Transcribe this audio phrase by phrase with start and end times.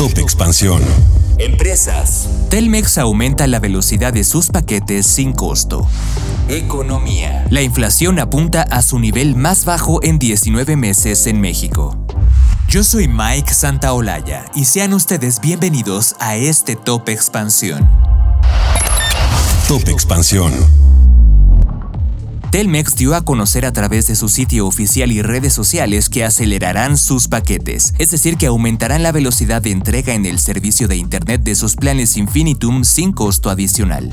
[0.00, 0.82] Top Expansión.
[1.36, 2.26] Empresas.
[2.48, 5.86] Telmex aumenta la velocidad de sus paquetes sin costo.
[6.48, 7.46] Economía.
[7.50, 11.98] La inflación apunta a su nivel más bajo en 19 meses en México.
[12.66, 17.86] Yo soy Mike Santaolalla y sean ustedes bienvenidos a este Top Expansión.
[19.68, 20.89] Top Expansión.
[22.50, 26.98] Telmex dio a conocer a través de su sitio oficial y redes sociales que acelerarán
[26.98, 31.42] sus paquetes, es decir, que aumentarán la velocidad de entrega en el servicio de Internet
[31.42, 34.10] de sus planes Infinitum sin costo adicional.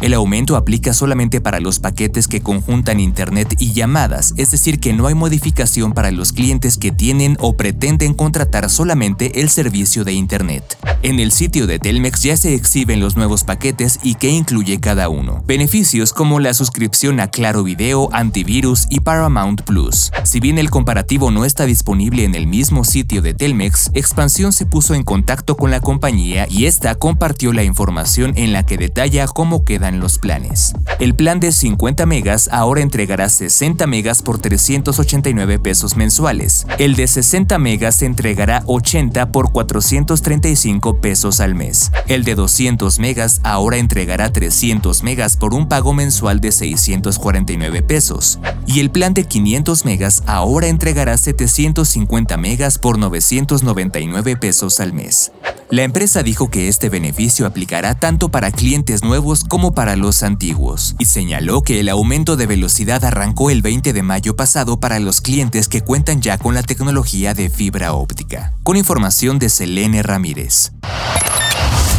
[0.00, 4.92] El aumento aplica solamente para los paquetes que conjuntan Internet y llamadas, es decir, que
[4.92, 10.12] no hay modificación para los clientes que tienen o pretenden contratar solamente el servicio de
[10.12, 10.78] Internet.
[11.02, 15.08] En el sitio de Telmex ya se exhiben los nuevos paquetes y qué incluye cada
[15.08, 15.42] uno.
[15.46, 20.12] Beneficios como la suscripción a Claro Video, Antivirus y Paramount Plus.
[20.22, 24.66] Si bien el comparativo no está disponible en el mismo sitio de Telmex, Expansión se
[24.66, 29.26] puso en contacto con la compañía y esta compartió la información en la que detalla
[29.26, 30.74] cómo queda los planes.
[31.00, 36.66] El plan de 50 megas ahora entregará 60 megas por 389 pesos mensuales.
[36.78, 41.90] El de 60 megas entregará 80 por 435 pesos al mes.
[42.06, 48.38] El de 200 megas ahora entregará 300 megas por un pago mensual de 649 pesos.
[48.66, 55.32] Y el plan de 500 megas ahora entregará 750 megas por 999 pesos al mes.
[55.70, 60.96] La empresa dijo que este beneficio aplicará tanto para clientes nuevos como para los antiguos,
[60.98, 65.20] y señaló que el aumento de velocidad arrancó el 20 de mayo pasado para los
[65.20, 68.54] clientes que cuentan ya con la tecnología de fibra óptica.
[68.62, 70.72] Con información de Selene Ramírez.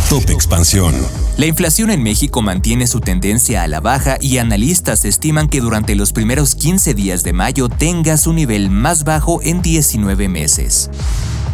[0.10, 0.96] Top Expansión.
[1.38, 5.94] La inflación en México mantiene su tendencia a la baja y analistas estiman que durante
[5.94, 10.90] los primeros 15 días de mayo tenga su nivel más bajo en 19 meses.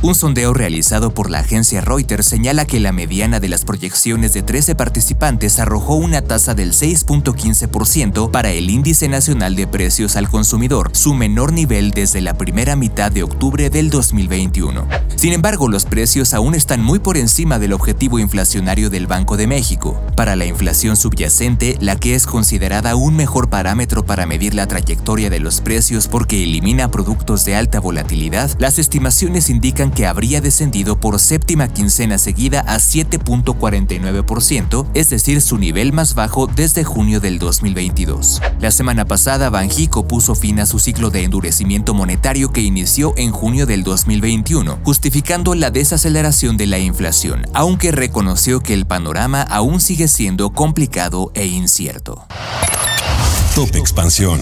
[0.05, 4.43] Un sondeo realizado por la agencia Reuters señala que la mediana de las proyecciones de
[4.43, 10.91] 13 participantes arrojó una tasa del 6.15% para el Índice Nacional de Precios al Consumidor,
[10.93, 14.87] su menor nivel desde la primera mitad de octubre del 2021.
[15.15, 19.47] Sin embargo, los precios aún están muy por encima del objetivo inflacionario del Banco de
[19.47, 19.99] México.
[20.15, 25.31] Para la inflación subyacente, la que es considerada un mejor parámetro para medir la trayectoria
[25.31, 30.99] de los precios porque elimina productos de alta volatilidad, las estimaciones indican que habría descendido
[30.99, 37.39] por séptima quincena seguida a 7.49%, es decir, su nivel más bajo desde junio del
[37.39, 38.41] 2022.
[38.59, 43.31] La semana pasada, Banjico puso fin a su ciclo de endurecimiento monetario que inició en
[43.31, 49.79] junio del 2021, justificando la desaceleración de la inflación, aunque reconoció que el panorama aún
[49.79, 52.25] sigue siendo complicado e incierto.
[53.55, 54.41] Top Expansión.